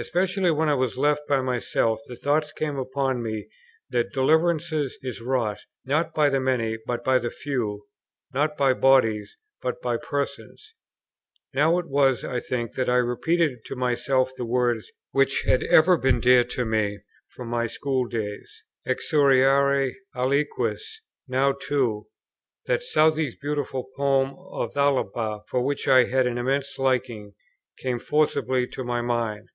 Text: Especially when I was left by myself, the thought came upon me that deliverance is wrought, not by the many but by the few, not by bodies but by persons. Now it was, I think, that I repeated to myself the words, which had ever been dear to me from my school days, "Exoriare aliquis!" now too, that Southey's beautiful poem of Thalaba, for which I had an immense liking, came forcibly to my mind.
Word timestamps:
Especially 0.00 0.52
when 0.52 0.68
I 0.68 0.74
was 0.76 0.96
left 0.96 1.22
by 1.26 1.40
myself, 1.40 1.98
the 2.06 2.14
thought 2.14 2.54
came 2.54 2.78
upon 2.78 3.20
me 3.20 3.48
that 3.90 4.12
deliverance 4.12 4.70
is 4.72 5.20
wrought, 5.20 5.58
not 5.84 6.14
by 6.14 6.28
the 6.28 6.38
many 6.38 6.78
but 6.86 7.02
by 7.02 7.18
the 7.18 7.32
few, 7.32 7.84
not 8.32 8.56
by 8.56 8.74
bodies 8.74 9.36
but 9.60 9.82
by 9.82 9.96
persons. 9.96 10.74
Now 11.52 11.78
it 11.80 11.88
was, 11.88 12.22
I 12.24 12.38
think, 12.38 12.74
that 12.74 12.88
I 12.88 12.98
repeated 12.98 13.64
to 13.64 13.74
myself 13.74 14.30
the 14.36 14.44
words, 14.44 14.88
which 15.10 15.42
had 15.42 15.64
ever 15.64 15.96
been 15.96 16.20
dear 16.20 16.44
to 16.44 16.64
me 16.64 17.00
from 17.30 17.48
my 17.48 17.66
school 17.66 18.06
days, 18.06 18.62
"Exoriare 18.86 19.90
aliquis!" 20.14 21.00
now 21.26 21.50
too, 21.52 22.06
that 22.66 22.84
Southey's 22.84 23.34
beautiful 23.34 23.88
poem 23.96 24.36
of 24.38 24.74
Thalaba, 24.74 25.40
for 25.48 25.64
which 25.64 25.88
I 25.88 26.04
had 26.04 26.28
an 26.28 26.38
immense 26.38 26.78
liking, 26.78 27.34
came 27.78 27.98
forcibly 27.98 28.64
to 28.68 28.84
my 28.84 29.00
mind. 29.00 29.48